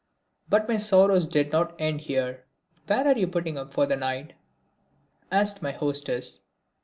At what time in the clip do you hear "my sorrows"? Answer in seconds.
0.67-1.27